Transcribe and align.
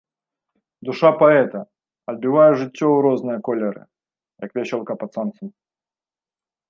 Душа 0.87 1.09
паэта 1.19 1.61
адбівае 2.13 2.47
жыццё 2.61 2.87
ў 2.91 2.99
розныя 3.07 3.39
колеры, 3.51 3.83
як 4.47 4.51
вясёлка 4.59 4.93
пад 5.03 5.09
сонцам. 5.19 5.47